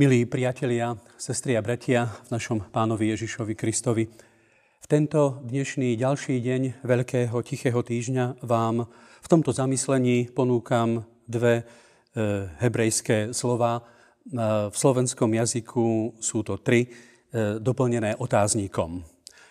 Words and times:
Milí 0.00 0.24
priatelia, 0.24 0.96
sestri 1.20 1.52
a 1.52 1.60
bratia 1.60 2.08
v 2.24 2.32
našom 2.32 2.72
pánovi 2.72 3.12
Ježišovi 3.12 3.52
Kristovi, 3.52 4.08
v 4.80 4.86
tento 4.88 5.44
dnešný 5.44 5.92
ďalší 5.92 6.40
deň 6.40 6.80
Veľkého 6.80 7.36
Tichého 7.44 7.84
týždňa 7.84 8.40
vám 8.40 8.88
v 9.20 9.26
tomto 9.28 9.52
zamyslení 9.52 10.32
ponúkam 10.32 11.04
dve 11.28 11.60
e, 11.60 11.64
hebrejské 12.64 13.36
slova. 13.36 13.76
E, 13.76 14.72
v 14.72 14.76
slovenskom 14.80 15.36
jazyku 15.36 16.16
sú 16.16 16.48
to 16.48 16.56
tri, 16.64 16.88
e, 16.88 17.60
doplnené 17.60 18.16
otáznikom. 18.16 19.04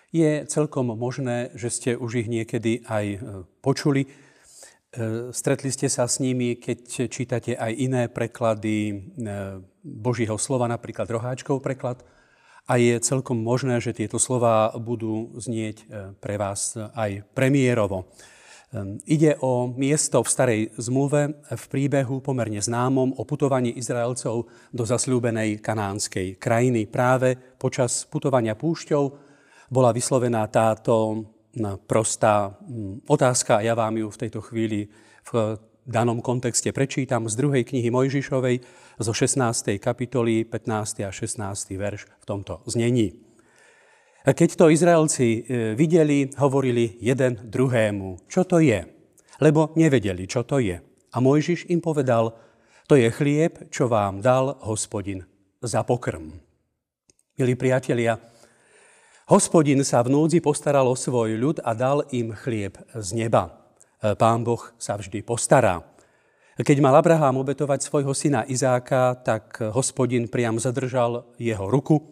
Je 0.09 0.49
celkom 0.49 0.97
možné, 0.97 1.53
že 1.53 1.69
ste 1.69 1.91
už 1.93 2.25
ich 2.25 2.27
niekedy 2.33 2.81
aj 2.89 3.05
počuli, 3.61 4.09
stretli 5.29 5.69
ste 5.69 5.85
sa 5.85 6.09
s 6.09 6.17
nimi, 6.17 6.57
keď 6.57 7.05
čítate 7.13 7.53
aj 7.53 7.71
iné 7.77 8.09
preklady 8.09 9.05
Božího 9.89 10.37
slova, 10.37 10.69
napríklad 10.69 11.09
Roháčkov 11.09 11.65
preklad. 11.65 12.05
A 12.69 12.77
je 12.77 13.01
celkom 13.01 13.41
možné, 13.41 13.81
že 13.81 13.97
tieto 13.97 14.21
slova 14.21 14.69
budú 14.77 15.33
znieť 15.33 15.77
e, 15.81 15.85
pre 16.21 16.37
vás 16.37 16.77
aj 16.77 17.25
premiérovo. 17.33 18.05
Ide 19.09 19.41
o 19.41 19.65
miesto 19.73 20.21
v 20.21 20.29
starej 20.29 20.61
zmluve 20.77 21.41
v 21.41 21.63
príbehu 21.73 22.21
pomerne 22.21 22.61
známom 22.61 23.17
o 23.17 23.25
putovaní 23.25 23.73
Izraelcov 23.73 24.45
do 24.69 24.83
zasľúbenej 24.85 25.57
kanánskej 25.57 26.37
krajiny. 26.37 26.85
Práve 26.85 27.33
počas 27.57 28.05
putovania 28.05 28.53
púšťou 28.53 29.03
bola 29.73 29.89
vyslovená 29.89 30.45
táto 30.53 31.25
prostá 31.89 32.53
mm, 32.61 33.09
otázka 33.09 33.57
a 33.57 33.65
ja 33.65 33.73
vám 33.73 33.97
ju 33.97 34.07
v 34.13 34.21
tejto 34.21 34.39
chvíli 34.45 34.85
v 35.33 35.57
danom 35.89 36.21
kontexte 36.21 36.69
prečítam 36.69 37.25
z 37.25 37.33
druhej 37.41 37.65
knihy 37.65 37.89
Mojžišovej 37.89 38.61
zo 38.99 39.15
16. 39.15 39.79
kapitoly 39.79 40.43
15. 40.43 41.07
a 41.07 41.11
16. 41.11 41.39
verš 41.79 42.03
v 42.05 42.25
tomto 42.27 42.59
znení. 42.67 43.15
Keď 44.27 44.49
to 44.59 44.67
Izraelci 44.67 45.27
e, 45.39 45.41
videli, 45.73 46.27
hovorili 46.35 46.99
jeden 46.99 47.39
druhému, 47.47 48.27
čo 48.27 48.43
to 48.43 48.59
je, 48.59 48.83
lebo 49.39 49.71
nevedeli, 49.79 50.27
čo 50.27 50.43
to 50.43 50.59
je. 50.59 50.75
A 51.15 51.17
Mojžiš 51.23 51.71
im 51.71 51.79
povedal, 51.79 52.35
to 52.85 52.99
je 52.99 53.07
chlieb, 53.09 53.71
čo 53.71 53.87
vám 53.87 54.19
dal 54.19 54.59
hospodin 54.67 55.23
za 55.63 55.87
pokrm. 55.87 56.35
Milí 57.39 57.55
priatelia, 57.55 58.19
Hospodin 59.29 59.85
sa 59.85 60.01
v 60.01 60.09
núdzi 60.09 60.41
postaral 60.41 60.89
o 60.89 60.97
svoj 60.97 61.37
ľud 61.37 61.61
a 61.61 61.77
dal 61.77 62.01
im 62.09 62.33
chlieb 62.33 62.81
z 62.97 63.13
neba. 63.13 63.53
E, 64.01 64.17
Pán 64.17 64.41
Boh 64.41 64.73
sa 64.81 64.97
vždy 64.97 65.21
postará. 65.21 65.88
Keď 66.59 66.83
mal 66.83 66.91
Abraham 66.91 67.39
obetovať 67.39 67.87
svojho 67.87 68.11
syna 68.11 68.43
Izáka, 68.43 69.15
tak 69.23 69.63
hospodin 69.71 70.27
priam 70.27 70.59
zadržal 70.59 71.23
jeho 71.39 71.71
ruku 71.71 72.11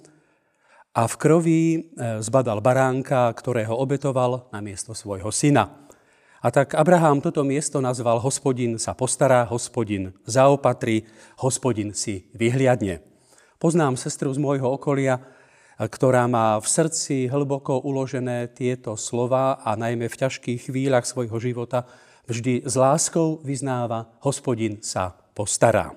a 0.95 1.03
v 1.03 1.15
krvi 1.19 1.63
e, 1.67 1.79
zbadal 2.23 2.63
baránka, 2.63 3.27
ktorého 3.35 3.75
obetoval 3.75 4.47
na 4.55 4.63
miesto 4.63 4.95
svojho 4.95 5.35
syna. 5.35 5.91
A 6.39 6.47
tak 6.47 6.79
Abraham 6.79 7.19
toto 7.19 7.43
miesto 7.43 7.83
nazval 7.83 8.23
Hospodin 8.23 8.79
sa 8.79 8.95
postará, 8.95 9.43
Hospodin 9.51 10.15
zaopatrí, 10.23 11.03
Hospodin 11.43 11.91
si 11.91 12.31
vyhliadne. 12.31 13.03
Poznám 13.59 13.99
sestru 13.99 14.31
z 14.31 14.39
môjho 14.39 14.79
okolia, 14.79 15.27
ktorá 15.75 16.23
má 16.31 16.55
v 16.63 16.67
srdci 16.71 17.27
hlboko 17.27 17.83
uložené 17.83 18.47
tieto 18.55 18.95
slova 18.95 19.59
a 19.59 19.75
najmä 19.75 20.07
v 20.07 20.19
ťažkých 20.23 20.71
chvíľach 20.71 21.03
svojho 21.03 21.35
života 21.35 21.83
vždy 22.27 22.67
s 22.67 22.75
láskou 22.75 23.39
vyznáva, 23.41 24.11
hospodin 24.21 24.83
sa 24.83 25.15
postará. 25.33 25.95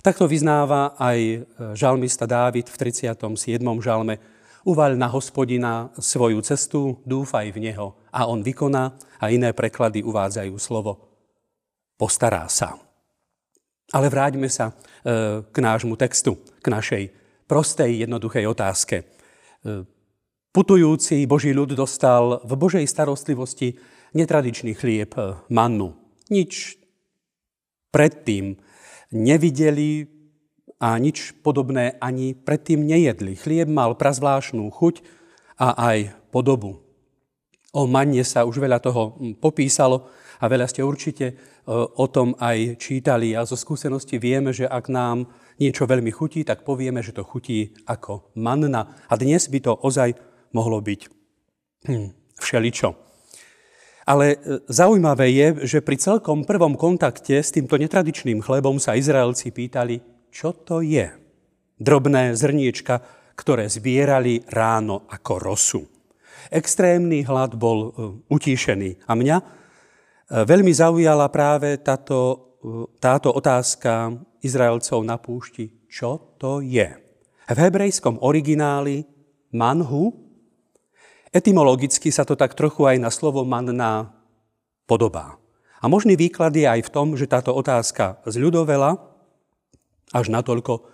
Takto 0.00 0.24
vyznáva 0.24 0.96
aj 0.96 1.44
žalmista 1.76 2.24
Dávid 2.24 2.72
v 2.72 2.76
37. 2.76 3.60
žalme. 3.84 4.16
Uvaľ 4.64 4.96
na 4.98 5.08
hospodina 5.08 5.92
svoju 5.96 6.40
cestu, 6.42 6.98
dúfaj 7.04 7.52
v 7.54 7.70
neho 7.70 7.96
a 8.12 8.26
on 8.26 8.42
vykoná 8.42 8.96
a 9.20 9.24
iné 9.30 9.52
preklady 9.52 10.02
uvádzajú 10.04 10.54
slovo 10.60 11.08
postará 11.98 12.46
sa. 12.46 12.78
Ale 13.90 14.06
vráťme 14.06 14.46
sa 14.46 14.70
e, 14.70 14.72
k 15.42 15.56
nášmu 15.58 15.98
textu, 15.98 16.38
k 16.62 16.66
našej 16.70 17.02
prostej, 17.50 18.06
jednoduchej 18.06 18.44
otázke. 18.46 18.96
E, 19.02 19.04
putujúci 20.54 21.26
Boží 21.26 21.50
ľud 21.50 21.74
dostal 21.74 22.38
v 22.46 22.52
Božej 22.54 22.86
starostlivosti 22.86 23.74
netradičný 24.14 24.72
chlieb, 24.76 25.12
e, 25.16 25.36
mannu. 25.48 25.96
Nič 26.28 26.76
predtým 27.90 28.60
nevideli 29.12 30.06
a 30.78 30.94
nič 31.00 31.34
podobné 31.42 31.98
ani 31.98 32.36
predtým 32.38 32.86
nejedli. 32.86 33.34
Chlieb 33.34 33.66
mal 33.66 33.98
prazvláštnu 33.98 34.70
chuť 34.70 35.02
a 35.58 35.74
aj 35.90 36.14
podobu. 36.30 36.78
O 37.74 37.84
manne 37.84 38.22
sa 38.24 38.46
už 38.46 38.62
veľa 38.62 38.78
toho 38.80 39.18
popísalo 39.42 40.08
a 40.38 40.46
veľa 40.46 40.70
ste 40.70 40.86
určite 40.86 41.36
o 41.68 42.06
tom 42.08 42.32
aj 42.38 42.80
čítali. 42.80 43.36
A 43.36 43.44
zo 43.44 43.58
skúsenosti 43.58 44.16
vieme, 44.16 44.54
že 44.54 44.64
ak 44.64 44.88
nám 44.88 45.28
niečo 45.60 45.84
veľmi 45.84 46.08
chutí, 46.14 46.46
tak 46.46 46.64
povieme, 46.64 47.02
že 47.02 47.12
to 47.12 47.26
chutí 47.26 47.74
ako 47.84 48.32
manna. 48.38 49.04
A 49.10 49.14
dnes 49.18 49.50
by 49.50 49.58
to 49.60 49.72
ozaj 49.74 50.14
mohlo 50.54 50.80
byť 50.80 51.00
hm, 51.90 52.08
všeličo. 52.38 53.07
Ale 54.08 54.26
e, 54.32 54.36
zaujímavé 54.72 55.28
je, 55.28 55.48
že 55.76 55.84
pri 55.84 56.00
celkom 56.00 56.48
prvom 56.48 56.80
kontakte 56.80 57.44
s 57.44 57.52
týmto 57.52 57.76
netradičným 57.76 58.40
chlebom 58.40 58.80
sa 58.80 58.96
Izraelci 58.96 59.52
pýtali, 59.52 60.00
čo 60.32 60.56
to 60.56 60.80
je. 60.80 61.12
Drobné 61.76 62.32
zrniečka, 62.32 63.04
ktoré 63.36 63.68
zbierali 63.68 64.48
ráno 64.48 65.04
ako 65.12 65.32
rosu. 65.36 65.82
Extrémny 66.48 67.28
hlad 67.28 67.60
bol 67.60 67.78
e, 67.84 67.90
utíšený. 68.32 69.04
A 69.04 69.12
mňa 69.12 69.36
e, 69.36 69.44
veľmi 70.48 70.72
zaujala 70.72 71.28
práve 71.28 71.76
táto 71.84 72.48
táto 72.98 73.30
otázka 73.30 74.18
Izraelcov 74.42 75.02
na 75.06 75.18
púšti, 75.18 75.86
čo 75.86 76.36
to 76.38 76.58
je. 76.62 76.90
V 77.48 77.58
hebrejskom 77.58 78.20
origináli 78.20 79.06
manhu, 79.54 80.27
etymologicky 81.32 82.08
sa 82.12 82.24
to 82.24 82.34
tak 82.34 82.56
trochu 82.56 82.88
aj 82.88 82.96
na 83.00 83.10
slovo 83.12 83.44
manna 83.44 84.12
podobá. 84.88 85.36
A 85.78 85.86
možný 85.86 86.18
výklad 86.18 86.56
je 86.56 86.66
aj 86.66 86.80
v 86.88 86.92
tom, 86.92 87.14
že 87.14 87.30
táto 87.30 87.54
otázka 87.54 88.18
zľudovela 88.26 88.98
až 90.10 90.26
natoľko, 90.32 90.88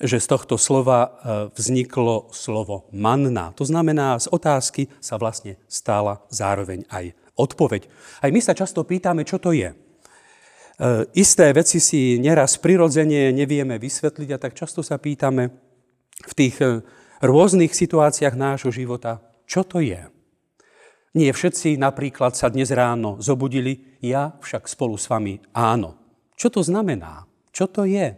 že 0.00 0.20
z 0.20 0.26
tohto 0.32 0.56
slova 0.56 1.00
e, 1.04 1.08
vzniklo 1.56 2.32
slovo 2.32 2.88
manna. 2.92 3.52
To 3.56 3.64
znamená, 3.66 4.16
z 4.16 4.32
otázky 4.32 4.88
sa 5.02 5.20
vlastne 5.20 5.60
stála 5.66 6.24
zároveň 6.32 6.88
aj 6.88 7.12
odpoveď. 7.36 7.88
Aj 8.24 8.30
my 8.32 8.40
sa 8.40 8.56
často 8.56 8.84
pýtame, 8.84 9.28
čo 9.28 9.36
to 9.36 9.52
je. 9.52 9.72
E, 9.72 9.76
isté 11.16 11.52
veci 11.52 11.82
si 11.82 12.16
neraz 12.16 12.56
prirodzene 12.56 13.28
nevieme 13.32 13.76
vysvetliť 13.76 14.28
a 14.32 14.40
tak 14.40 14.56
často 14.56 14.80
sa 14.80 14.96
pýtame 14.96 15.52
v 16.24 16.32
tých 16.32 16.56
e, 16.64 16.80
rôznych 17.20 17.72
situáciách 17.76 18.36
nášho 18.36 18.72
života, 18.72 19.20
čo 19.50 19.66
to 19.66 19.82
je. 19.82 19.98
Nie 21.18 21.34
všetci 21.34 21.74
napríklad 21.74 22.38
sa 22.38 22.46
dnes 22.46 22.70
ráno 22.70 23.18
zobudili, 23.18 23.98
ja 23.98 24.38
však 24.38 24.70
spolu 24.70 24.94
s 24.94 25.10
vami 25.10 25.42
áno. 25.50 25.98
Čo 26.38 26.54
to 26.54 26.60
znamená? 26.62 27.26
Čo 27.50 27.66
to 27.66 27.82
je? 27.82 28.14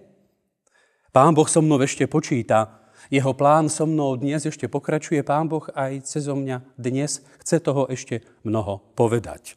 Pán 1.08 1.32
Boh 1.32 1.48
so 1.48 1.64
mnou 1.64 1.80
ešte 1.80 2.04
počíta, 2.04 2.84
jeho 3.08 3.32
plán 3.32 3.72
so 3.72 3.88
mnou 3.88 4.20
dnes 4.20 4.44
ešte 4.44 4.68
pokračuje, 4.68 5.24
Pán 5.24 5.48
Boh 5.48 5.64
aj 5.72 6.04
cezo 6.04 6.36
mňa 6.36 6.76
dnes 6.76 7.24
chce 7.40 7.64
toho 7.64 7.88
ešte 7.88 8.20
mnoho 8.44 8.84
povedať. 8.92 9.56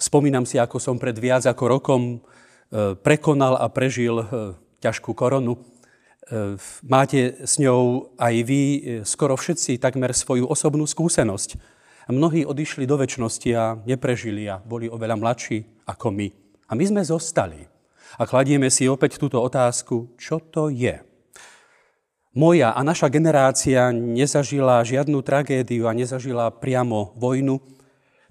Spomínam 0.00 0.48
si, 0.48 0.56
ako 0.56 0.80
som 0.80 0.96
pred 0.96 1.16
viac 1.16 1.44
ako 1.44 1.64
rokom 1.68 2.02
e, 2.08 2.18
prekonal 2.96 3.56
a 3.56 3.68
prežil 3.68 4.20
e, 4.20 4.24
ťažkú 4.80 5.16
koronu. 5.16 5.56
E, 6.26 6.58
máte 6.82 7.38
s 7.42 7.58
ňou 7.62 8.12
aj 8.18 8.34
vy, 8.42 8.62
skoro 9.06 9.38
všetci, 9.38 9.78
takmer 9.78 10.10
svoju 10.10 10.46
osobnú 10.46 10.84
skúsenosť. 10.86 11.58
Mnohí 12.06 12.46
odišli 12.46 12.86
do 12.86 12.98
väčšnosti 12.98 13.50
a 13.54 13.78
neprežili 13.82 14.46
a 14.46 14.62
boli 14.62 14.86
oveľa 14.86 15.18
mladší 15.18 15.86
ako 15.90 16.10
my. 16.14 16.28
A 16.70 16.72
my 16.74 16.84
sme 16.86 17.02
zostali. 17.02 17.66
A 18.18 18.22
kladieme 18.26 18.70
si 18.70 18.86
opäť 18.86 19.18
túto 19.18 19.42
otázku, 19.42 20.14
čo 20.14 20.38
to 20.38 20.70
je? 20.70 21.02
Moja 22.36 22.76
a 22.76 22.80
naša 22.84 23.10
generácia 23.10 23.90
nezažila 23.90 24.84
žiadnu 24.86 25.24
tragédiu 25.24 25.88
a 25.88 25.96
nezažila 25.96 26.52
priamo 26.52 27.16
vojnu, 27.16 27.58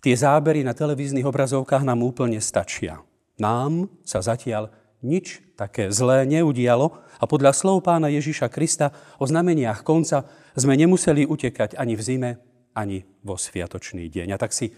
Tie 0.06 0.14
zábery 0.14 0.62
na 0.62 0.78
televíznych 0.78 1.26
obrazovkách 1.26 1.82
nám 1.82 2.06
úplne 2.06 2.38
stačia. 2.38 3.02
Nám 3.42 3.90
sa 4.06 4.22
zatiaľ 4.22 4.70
nič 5.06 5.46
také 5.54 5.94
zlé 5.94 6.26
neudialo 6.26 6.98
a 7.22 7.24
podľa 7.30 7.54
slov 7.54 7.86
pána 7.86 8.10
Ježiša 8.10 8.50
Krista 8.50 8.90
o 9.22 9.30
znameniach 9.30 9.86
konca 9.86 10.26
sme 10.58 10.74
nemuseli 10.74 11.30
utekať 11.30 11.78
ani 11.78 11.94
v 11.94 12.02
zime, 12.02 12.32
ani 12.74 13.06
vo 13.22 13.38
sviatočný 13.38 14.10
deň. 14.10 14.34
A 14.34 14.42
tak 14.42 14.52
si 14.52 14.74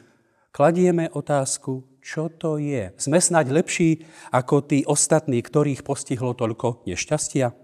kladieme 0.51 1.07
otázku, 1.09 1.97
čo 2.03 2.27
to 2.29 2.59
je. 2.59 2.91
Sme 2.99 3.17
snať 3.23 3.45
lepší 3.49 4.05
ako 4.29 4.67
tí 4.67 4.83
ostatní, 4.83 5.39
ktorých 5.39 5.87
postihlo 5.87 6.35
toľko 6.35 6.83
nešťastia? 6.83 7.55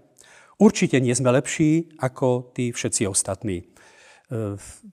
Určite 0.58 1.02
nie 1.02 1.14
sme 1.14 1.34
lepší 1.34 1.98
ako 1.98 2.54
tí 2.54 2.70
všetci 2.70 3.10
ostatní. 3.10 3.66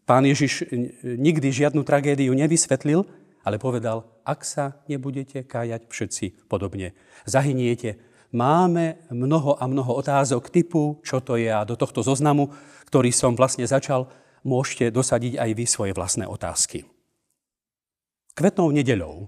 Pán 0.06 0.24
Ježiš 0.28 0.68
nikdy 1.04 1.50
žiadnu 1.54 1.88
tragédiu 1.88 2.36
nevysvetlil, 2.36 3.08
ale 3.42 3.58
povedal, 3.58 4.06
ak 4.26 4.46
sa 4.46 4.66
nebudete 4.86 5.46
kájať 5.46 5.90
všetci 5.90 6.48
podobne, 6.50 6.94
zahyniete. 7.26 7.98
Máme 8.32 9.04
mnoho 9.12 9.60
a 9.60 9.68
mnoho 9.68 10.00
otázok 10.00 10.48
typu, 10.48 11.04
čo 11.04 11.20
to 11.20 11.36
je 11.36 11.52
a 11.52 11.68
do 11.68 11.76
tohto 11.76 12.00
zoznamu, 12.00 12.56
ktorý 12.88 13.12
som 13.12 13.36
vlastne 13.36 13.68
začal, 13.68 14.08
môžete 14.48 14.88
dosadiť 14.90 15.36
aj 15.36 15.50
vy 15.52 15.66
svoje 15.68 15.92
vlastné 15.92 16.26
otázky. 16.26 16.88
Kvetnou 18.32 18.72
nedeľou 18.72 19.28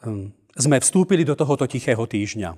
hm, 0.00 0.32
sme 0.56 0.80
vstúpili 0.80 1.22
do 1.28 1.36
tohoto 1.36 1.68
tichého 1.68 2.00
týždňa. 2.00 2.56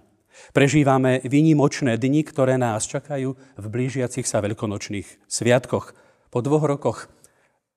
Prežívame 0.55 1.21
výnimočné 1.27 1.99
dni, 1.99 2.23
ktoré 2.25 2.55
nás 2.57 2.87
čakajú 2.87 3.35
v 3.35 3.67
blížiacich 3.67 4.25
sa 4.25 4.41
veľkonočných 4.41 5.27
sviatkoch. 5.27 5.93
Po 6.31 6.39
dvoch 6.41 6.65
rokoch 6.65 7.11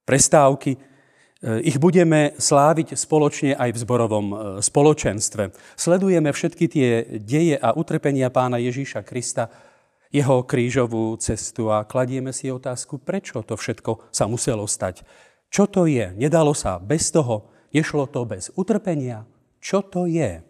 prestávky 0.05 0.77
ich 1.43 1.75
budeme 1.75 2.31
sláviť 2.39 2.95
spoločne 2.95 3.51
aj 3.59 3.75
v 3.75 3.81
zborovom 3.83 4.27
eh, 4.31 4.37
spoločenstve. 4.63 5.51
Sledujeme 5.75 6.31
všetky 6.31 6.65
tie 6.71 6.89
deje 7.19 7.59
a 7.59 7.75
utrpenia 7.75 8.31
pána 8.31 8.55
Ježíša 8.63 9.03
Krista, 9.03 9.51
jeho 10.13 10.45
krížovú 10.47 11.17
cestu 11.19 11.73
a 11.73 11.83
kladieme 11.83 12.31
si 12.31 12.47
otázku, 12.47 13.01
prečo 13.01 13.41
to 13.43 13.57
všetko 13.59 14.13
sa 14.13 14.29
muselo 14.29 14.63
stať. 14.69 15.01
Čo 15.49 15.67
to 15.67 15.89
je? 15.89 16.13
Nedalo 16.15 16.53
sa 16.53 16.77
bez 16.77 17.09
toho, 17.09 17.49
nešlo 17.73 18.07
to 18.07 18.23
bez 18.23 18.53
utrpenia. 18.53 19.25
Čo 19.57 19.81
to 19.83 20.05
je? 20.05 20.45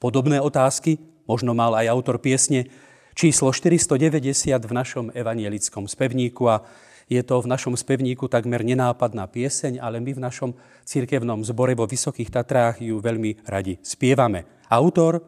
Podobné 0.00 0.40
otázky 0.40 0.98
možno 1.28 1.54
mal 1.54 1.76
aj 1.78 1.86
autor 1.92 2.18
piesne 2.18 2.66
číslo 3.12 3.52
490 3.52 4.56
v 4.56 4.72
našom 4.72 5.06
evanielickom 5.12 5.84
spevníku 5.84 6.48
a 6.48 6.64
je 7.10 7.22
to 7.22 7.42
v 7.42 7.50
našom 7.50 7.74
spevníku 7.74 8.28
takmer 8.30 8.62
nenápadná 8.62 9.26
pieseň, 9.26 9.82
ale 9.82 9.98
my 9.98 10.14
v 10.14 10.24
našom 10.24 10.50
cirkevnom 10.86 11.42
zbore 11.42 11.74
vo 11.74 11.86
Vysokých 11.86 12.30
Tatrách 12.30 12.82
ju 12.82 12.98
veľmi 13.02 13.46
radi 13.46 13.78
spievame. 13.82 14.66
Autor 14.70 15.22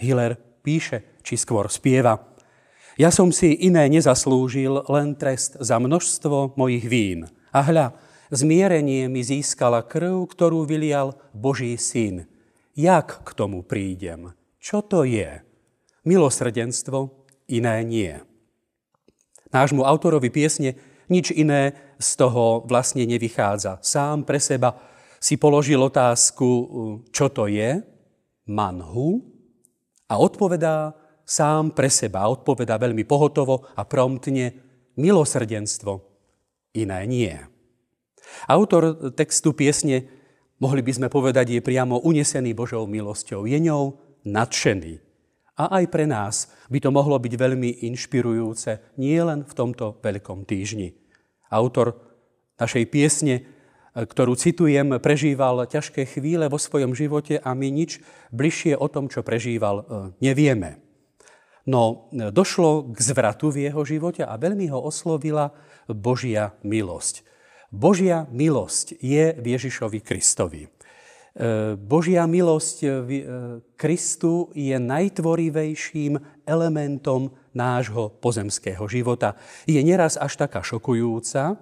Hiller 0.00 0.36
píše, 0.64 1.20
či 1.20 1.36
skôr 1.36 1.68
spieva. 1.68 2.30
Ja 3.00 3.08
som 3.08 3.32
si 3.32 3.56
iné 3.56 3.88
nezaslúžil, 3.88 4.84
len 4.88 5.16
trest 5.16 5.56
za 5.56 5.80
množstvo 5.80 6.56
mojich 6.56 6.84
vín. 6.84 7.32
A 7.48 7.64
hľa, 7.64 7.96
zmierenie 8.28 9.08
mi 9.08 9.24
získala 9.24 9.80
krv, 9.84 10.28
ktorú 10.28 10.68
vylial 10.68 11.16
Boží 11.32 11.76
syn. 11.80 12.28
Jak 12.76 13.24
k 13.24 13.30
tomu 13.32 13.64
prídem? 13.64 14.36
Čo 14.60 14.84
to 14.84 15.08
je? 15.08 15.40
Milosrdenstvo, 16.04 17.26
iné 17.48 17.84
nie. 17.84 18.12
Nášmu 19.50 19.82
autorovi 19.82 20.30
piesne 20.30 20.78
nič 21.10 21.34
iné 21.34 21.74
z 21.98 22.10
toho 22.16 22.64
vlastne 22.64 23.04
nevychádza. 23.04 23.82
Sám 23.82 24.24
pre 24.24 24.38
seba 24.38 24.78
si 25.20 25.36
položil 25.36 25.82
otázku, 25.82 26.48
čo 27.12 27.28
to 27.28 27.50
je, 27.50 27.82
manhu, 28.48 29.20
a 30.10 30.18
odpovedá 30.18 30.96
sám 31.22 31.70
pre 31.70 31.86
seba. 31.86 32.26
Odpovedá 32.26 32.74
veľmi 32.74 33.06
pohotovo 33.06 33.62
a 33.78 33.86
promptne 33.86 34.50
milosrdenstvo, 34.98 36.02
iné 36.74 37.00
nie. 37.06 37.34
Autor 38.50 39.12
textu 39.14 39.54
piesne, 39.54 40.06
mohli 40.58 40.82
by 40.82 40.92
sme 40.94 41.08
povedať, 41.12 41.58
je 41.58 41.60
priamo 41.62 42.02
unesený 42.02 42.54
Božou 42.54 42.86
milosťou. 42.90 43.46
Je 43.46 43.58
ňou 43.62 43.98
nadšený. 44.26 45.09
A 45.60 45.68
aj 45.76 45.92
pre 45.92 46.08
nás 46.08 46.48
by 46.72 46.80
to 46.80 46.88
mohlo 46.88 47.20
byť 47.20 47.36
veľmi 47.36 47.84
inšpirujúce, 47.92 48.96
nie 48.96 49.20
len 49.20 49.44
v 49.44 49.52
tomto 49.52 50.00
veľkom 50.00 50.48
týždni. 50.48 50.96
Autor 51.52 52.00
našej 52.56 52.88
piesne, 52.88 53.44
ktorú 53.92 54.40
citujem, 54.40 54.96
prežíval 54.96 55.68
ťažké 55.68 56.08
chvíle 56.08 56.48
vo 56.48 56.56
svojom 56.56 56.96
živote 56.96 57.36
a 57.44 57.52
my 57.52 57.68
nič 57.68 58.00
bližšie 58.32 58.72
o 58.80 58.88
tom, 58.88 59.12
čo 59.12 59.20
prežíval, 59.20 59.76
e, 59.76 59.84
nevieme. 60.24 60.80
No 61.68 62.08
došlo 62.08 62.96
k 62.96 62.98
zvratu 63.04 63.52
v 63.52 63.68
jeho 63.68 63.84
živote 63.84 64.24
a 64.24 64.32
veľmi 64.40 64.72
ho 64.72 64.80
oslovila 64.80 65.52
Božia 65.84 66.56
milosť. 66.64 67.20
Božia 67.68 68.24
milosť 68.32 68.96
je 68.96 69.36
v 69.36 69.44
Ježišovi 69.44 70.00
Kristovi. 70.00 70.72
E, 71.36 71.76
Božia 71.78 72.26
milosť 72.26 72.76
v 73.06 73.10
e, 73.10 73.22
Kristu 73.78 74.50
je 74.54 74.74
najtvorivejším 74.76 76.44
elementom 76.46 77.30
nášho 77.54 78.10
pozemského 78.18 78.82
života. 78.90 79.38
Je 79.66 79.78
neraz 79.82 80.18
až 80.18 80.38
taká 80.38 80.62
šokujúca, 80.62 81.58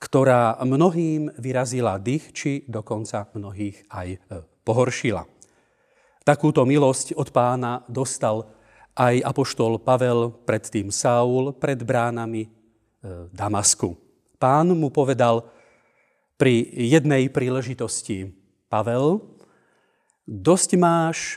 ktorá 0.00 0.58
mnohým 0.64 1.30
vyrazila 1.38 2.00
dých, 2.00 2.34
či 2.34 2.50
dokonca 2.66 3.30
mnohých 3.32 3.86
aj 3.86 4.18
pohoršila. 4.66 5.22
Takúto 6.26 6.66
milosť 6.66 7.14
od 7.14 7.30
pána 7.30 7.86
dostal 7.86 8.50
aj 8.98 9.22
apoštol 9.22 9.78
Pavel, 9.78 10.42
predtým 10.42 10.90
Saul, 10.90 11.54
pred 11.54 11.78
bránami 11.86 12.50
Damasku 13.30 14.02
pán 14.42 14.74
mu 14.74 14.90
povedal 14.90 15.46
pri 16.34 16.66
jednej 16.74 17.30
príležitosti, 17.30 18.34
Pavel, 18.72 19.20
dosť 20.24 20.70
máš 20.80 21.36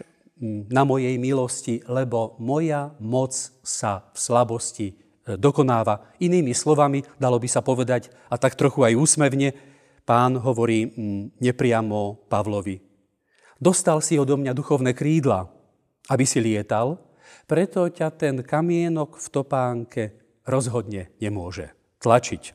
na 0.71 0.87
mojej 0.87 1.19
milosti, 1.19 1.83
lebo 1.83 2.39
moja 2.39 2.95
moc 3.03 3.35
sa 3.59 4.07
v 4.11 4.17
slabosti 4.19 4.87
e, 4.91 4.93
dokonáva. 5.35 6.15
Inými 6.23 6.55
slovami, 6.55 7.03
dalo 7.19 7.35
by 7.35 7.47
sa 7.51 7.59
povedať, 7.59 8.07
a 8.31 8.39
tak 8.39 8.55
trochu 8.55 8.87
aj 8.87 8.95
úsmevne, 8.95 9.51
pán 10.07 10.39
hovorí 10.39 10.95
nepriamo 11.43 12.27
Pavlovi. 12.31 12.79
Dostal 13.59 13.99
si 13.99 14.15
odo 14.19 14.39
mňa 14.39 14.55
duchovné 14.55 14.95
krídla, 14.95 15.47
aby 16.11 16.23
si 16.27 16.39
lietal, 16.39 16.99
preto 17.47 17.87
ťa 17.87 18.15
ten 18.15 18.35
kamienok 18.43 19.19
v 19.19 19.27
topánke 19.27 20.03
rozhodne 20.47 21.11
nemôže 21.19 21.71
tlačiť. 21.99 22.53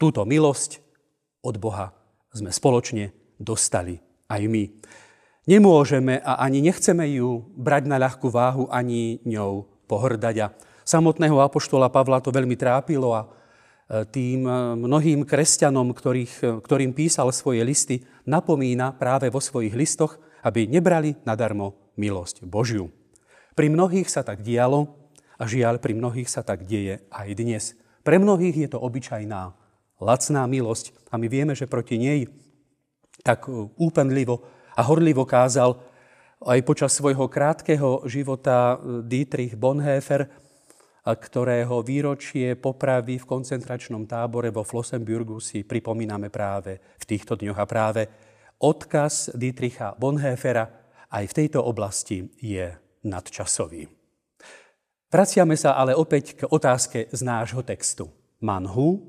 Túto 0.00 0.26
milosť 0.26 0.82
od 1.46 1.56
Boha 1.62 1.94
sme 2.34 2.50
spoločne 2.50 3.21
dostali 3.42 3.98
aj 4.30 4.42
my. 4.46 4.64
Nemôžeme 5.42 6.22
a 6.22 6.38
ani 6.38 6.62
nechceme 6.62 7.02
ju 7.18 7.42
brať 7.58 7.90
na 7.90 7.98
ľahkú 7.98 8.30
váhu, 8.30 8.70
ani 8.70 9.18
ňou 9.26 9.66
pohrdať. 9.90 10.36
A 10.38 10.46
samotného 10.86 11.42
apoštola 11.42 11.90
Pavla 11.90 12.22
to 12.22 12.30
veľmi 12.30 12.54
trápilo 12.54 13.10
a 13.10 13.26
e, 13.26 13.28
tým 14.06 14.46
e, 14.46 14.52
mnohým 14.78 15.26
kresťanom, 15.26 15.90
ktorých, 15.90 16.34
e, 16.40 16.46
ktorým 16.62 16.94
písal 16.94 17.34
svoje 17.34 17.66
listy, 17.66 18.06
napomína 18.22 18.94
práve 18.94 19.26
vo 19.34 19.42
svojich 19.42 19.74
listoch, 19.74 20.22
aby 20.46 20.70
nebrali 20.70 21.18
nadarmo 21.26 21.74
milosť 21.98 22.46
Božiu. 22.46 22.94
Pri 23.58 23.66
mnohých 23.66 24.06
sa 24.06 24.22
tak 24.22 24.46
dialo 24.46 24.94
a 25.36 25.44
žiaľ, 25.50 25.82
pri 25.82 25.98
mnohých 25.98 26.30
sa 26.30 26.46
tak 26.46 26.70
deje 26.70 27.02
aj 27.10 27.28
dnes. 27.34 27.74
Pre 28.06 28.14
mnohých 28.14 28.66
je 28.66 28.68
to 28.70 28.78
obyčajná 28.78 29.58
lacná 30.02 30.42
milosť. 30.46 30.94
A 31.10 31.18
my 31.18 31.26
vieme, 31.30 31.54
že 31.54 31.70
proti 31.70 31.98
nej 31.98 32.26
tak 33.22 33.46
úpenlivo 33.78 34.42
a 34.74 34.82
horlivo 34.82 35.22
kázal 35.22 35.78
aj 36.42 36.60
počas 36.66 36.90
svojho 36.92 37.30
krátkeho 37.30 38.02
života 38.10 38.78
Dietrich 39.06 39.54
Bonhoeffer, 39.54 40.26
ktorého 41.02 41.82
výročie 41.82 42.54
popravy 42.54 43.18
v 43.18 43.26
koncentračnom 43.26 44.06
tábore 44.06 44.54
vo 44.54 44.62
Flossenburgu 44.62 45.42
si 45.42 45.66
pripomíname 45.66 46.30
práve 46.30 46.78
v 46.98 47.04
týchto 47.06 47.34
dňoch. 47.34 47.58
A 47.58 47.66
práve 47.66 48.02
odkaz 48.62 49.34
Dietricha 49.34 49.94
Bonhoeffera 49.98 50.66
aj 51.10 51.24
v 51.26 51.36
tejto 51.42 51.62
oblasti 51.62 52.22
je 52.38 52.70
nadčasový. 53.06 53.90
Vraciame 55.12 55.58
sa 55.58 55.76
ale 55.76 55.92
opäť 55.92 56.38
k 56.38 56.48
otázke 56.48 57.10
z 57.12 57.20
nášho 57.20 57.60
textu. 57.66 58.08
Manhu, 58.40 59.02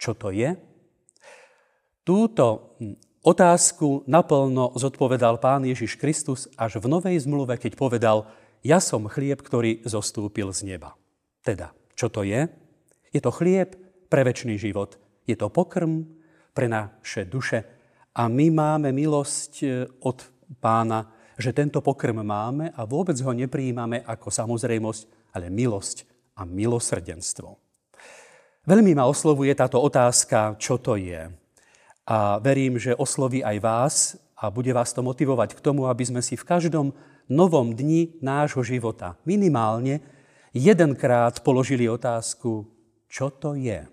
čo 0.00 0.16
to 0.16 0.32
je? 0.32 0.56
Túto 2.10 2.74
otázku 3.22 4.02
naplno 4.10 4.74
zodpovedal 4.74 5.38
pán 5.38 5.62
Ježiš 5.62 5.94
Kristus 5.94 6.50
až 6.58 6.82
v 6.82 6.90
Novej 6.90 7.22
zmluve, 7.22 7.54
keď 7.54 7.78
povedal, 7.78 8.26
ja 8.66 8.82
som 8.82 9.06
chlieb, 9.06 9.38
ktorý 9.38 9.86
zostúpil 9.86 10.50
z 10.50 10.74
neba. 10.74 10.98
Teda, 11.46 11.70
čo 11.94 12.10
to 12.10 12.26
je? 12.26 12.50
Je 13.14 13.22
to 13.22 13.30
chlieb 13.30 13.78
pre 14.10 14.26
väčší 14.26 14.58
život. 14.58 14.98
Je 15.22 15.38
to 15.38 15.54
pokrm 15.54 16.02
pre 16.50 16.66
naše 16.66 17.30
duše. 17.30 17.62
A 18.18 18.26
my 18.26 18.50
máme 18.50 18.90
milosť 18.90 19.52
e, 19.62 19.86
od 20.02 20.18
pána, 20.58 21.14
že 21.38 21.54
tento 21.54 21.78
pokrm 21.78 22.26
máme 22.26 22.74
a 22.74 22.90
vôbec 22.90 23.14
ho 23.22 23.30
nepríjmame 23.30 24.02
ako 24.02 24.34
samozrejmosť, 24.34 25.30
ale 25.38 25.46
milosť 25.46 26.10
a 26.34 26.42
milosrdenstvo. 26.42 27.54
Veľmi 28.66 28.98
ma 28.98 29.06
oslovuje 29.06 29.54
táto 29.54 29.78
otázka, 29.78 30.58
čo 30.58 30.82
to 30.82 30.98
je. 30.98 31.39
A 32.10 32.42
verím, 32.42 32.74
že 32.74 32.98
osloví 32.98 33.38
aj 33.46 33.56
vás 33.62 33.94
a 34.34 34.50
bude 34.50 34.74
vás 34.74 34.90
to 34.90 34.98
motivovať 34.98 35.54
k 35.54 35.62
tomu, 35.62 35.86
aby 35.86 36.02
sme 36.02 36.18
si 36.26 36.34
v 36.34 36.42
každom 36.42 36.90
novom 37.30 37.70
dni 37.70 38.18
nášho 38.18 38.66
života 38.66 39.14
minimálne 39.22 40.02
jedenkrát 40.50 41.38
položili 41.46 41.86
otázku, 41.86 42.66
čo 43.06 43.30
to 43.30 43.54
je. 43.54 43.86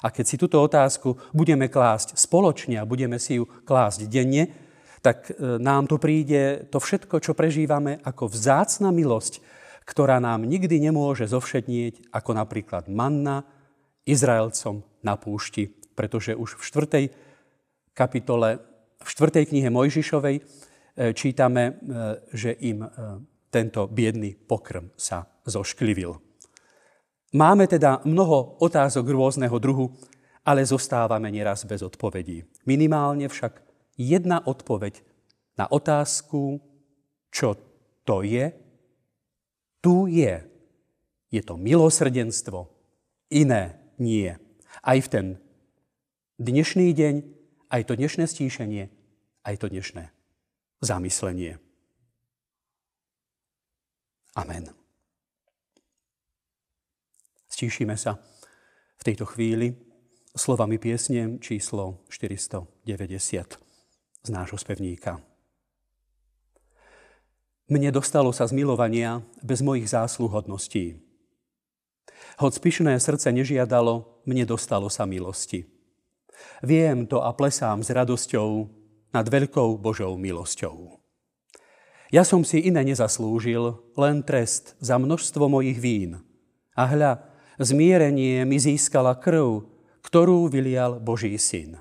A 0.00 0.06
keď 0.08 0.24
si 0.24 0.40
túto 0.40 0.64
otázku 0.64 1.20
budeme 1.36 1.68
klásť 1.68 2.16
spoločne 2.16 2.80
a 2.80 2.88
budeme 2.88 3.20
si 3.20 3.36
ju 3.36 3.44
klásť 3.68 4.08
denne, 4.08 4.48
tak 5.04 5.28
e, 5.28 5.60
nám 5.60 5.92
to 5.92 6.00
príde 6.00 6.72
to 6.72 6.80
všetko, 6.80 7.20
čo 7.20 7.36
prežívame 7.36 8.00
ako 8.00 8.32
vzácna 8.32 8.88
milosť, 8.88 9.44
ktorá 9.84 10.24
nám 10.24 10.48
nikdy 10.48 10.80
nemôže 10.80 11.28
zovšednieť, 11.28 12.16
ako 12.16 12.30
napríklad 12.32 12.88
manna 12.88 13.44
Izraelcom 14.08 14.80
na 15.04 15.20
púšti, 15.20 15.68
pretože 15.92 16.32
už 16.32 16.56
v 16.56 16.62
4. 17.12 17.31
kapitole, 17.94 18.58
v 19.02 19.08
4. 19.08 19.48
knihe 19.48 19.68
Mojžišovej 19.70 20.36
e, 20.38 20.42
čítame, 21.12 21.62
e, 21.68 21.72
že 22.32 22.56
im 22.64 22.86
tento 23.52 23.84
biedný 23.90 24.32
pokrm 24.32 24.88
sa 24.96 25.28
zošklivil. 25.44 26.16
Máme 27.32 27.64
teda 27.68 28.04
mnoho 28.04 28.60
otázok 28.60 29.08
rôzneho 29.08 29.56
druhu, 29.56 29.92
ale 30.44 30.64
zostávame 30.66 31.28
nieraz 31.28 31.64
bez 31.68 31.80
odpovedí. 31.84 32.44
Minimálne 32.68 33.28
však 33.28 33.60
jedna 33.96 34.40
odpoveď 34.44 35.00
na 35.56 35.68
otázku, 35.68 36.60
čo 37.32 37.56
to 38.04 38.24
je, 38.24 38.52
tu 39.80 40.08
je. 40.08 40.44
Je 41.32 41.40
to 41.40 41.56
milosrdenstvo, 41.56 42.68
iné 43.32 43.80
nie. 43.96 44.28
Aj 44.84 44.98
v 45.00 45.08
ten 45.08 45.26
dnešný 46.36 46.92
deň, 46.92 47.14
aj 47.72 47.88
to 47.88 47.96
dnešné 47.96 48.28
stíšenie, 48.28 48.92
aj 49.48 49.54
to 49.56 49.66
dnešné 49.72 50.12
zamyslenie. 50.84 51.56
Amen. 54.36 54.68
Stíšime 57.48 57.96
sa 57.96 58.20
v 59.00 59.02
tejto 59.04 59.24
chvíli 59.28 59.76
slovami 60.36 60.76
piesne 60.76 61.40
číslo 61.40 62.00
490 62.08 63.60
z 64.22 64.28
nášho 64.28 64.58
spevníka. 64.60 65.20
Mne 67.72 67.88
dostalo 67.88 68.36
sa 68.36 68.44
z 68.44 68.52
milovania 68.52 69.24
bez 69.40 69.64
mojich 69.64 69.88
zásluhodností. 69.88 71.00
Hoď 72.36 72.52
pyšné 72.60 72.96
srdce 73.00 73.32
nežiadalo, 73.32 74.24
mne 74.28 74.44
dostalo 74.44 74.88
sa 74.92 75.08
milosti. 75.08 75.68
Viem 76.62 77.10
to 77.10 77.20
a 77.20 77.34
plesám 77.34 77.82
s 77.82 77.90
radosťou 77.90 78.70
nad 79.12 79.26
veľkou 79.28 79.76
Božou 79.76 80.16
milosťou. 80.16 81.02
Ja 82.12 82.28
som 82.28 82.44
si 82.44 82.60
iné 82.60 82.84
nezaslúžil, 82.84 83.80
len 83.96 84.20
trest 84.20 84.76
za 84.84 85.00
množstvo 85.00 85.48
mojich 85.48 85.80
vín. 85.80 86.20
A 86.76 86.84
hľa, 86.88 87.24
zmierenie 87.56 88.44
mi 88.44 88.60
získala 88.60 89.16
krv, 89.16 89.64
ktorú 90.04 90.52
vylial 90.52 91.00
Boží 91.00 91.36
syn. 91.40 91.80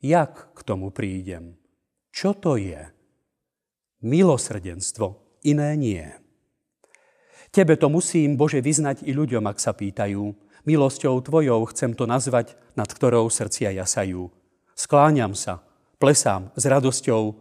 Jak 0.00 0.56
k 0.56 0.60
tomu 0.64 0.88
prídem? 0.88 1.60
Čo 2.08 2.32
to 2.32 2.56
je? 2.56 2.88
Milosrdenstvo, 4.00 5.36
iné 5.44 5.76
nie. 5.76 6.08
Tebe 7.50 7.74
to 7.74 7.90
musím, 7.90 8.38
Bože, 8.38 8.62
vyznať 8.62 9.02
i 9.02 9.10
ľuďom, 9.10 9.42
ak 9.50 9.58
sa 9.58 9.74
pýtajú. 9.74 10.22
Milosťou 10.62 11.18
Tvojou 11.18 11.66
chcem 11.74 11.98
to 11.98 12.06
nazvať, 12.06 12.54
nad 12.78 12.86
ktorou 12.86 13.26
srdcia 13.26 13.74
jasajú. 13.74 14.30
Skláňam 14.78 15.34
sa, 15.34 15.58
plesám 15.98 16.54
s 16.54 16.62
radosťou 16.70 17.34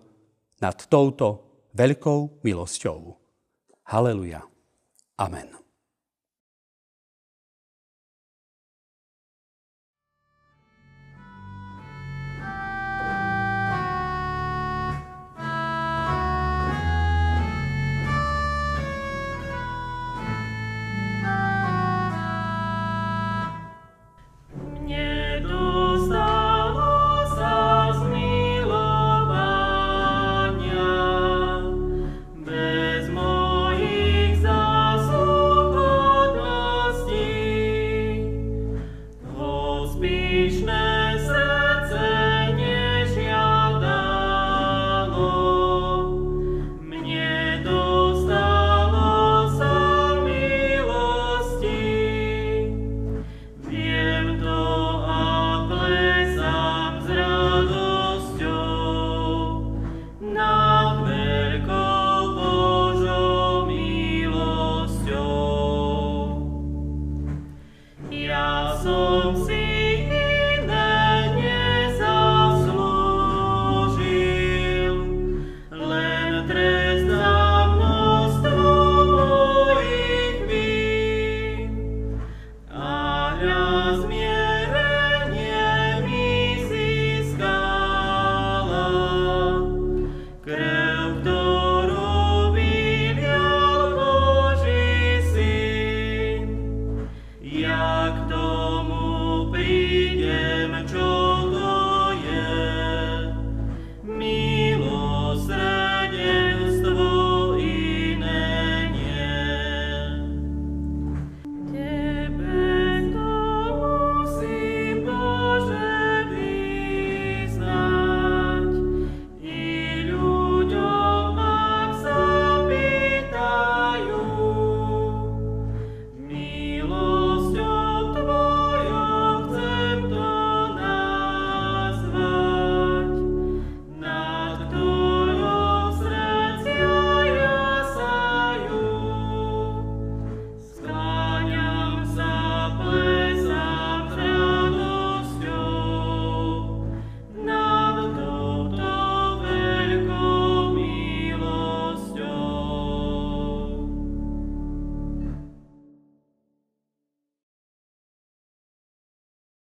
nad 0.66 0.76
touto 0.90 1.46
veľkou 1.78 2.42
milosťou. 2.42 3.16
Haleluja. 3.86 4.42
Amen. 5.22 5.69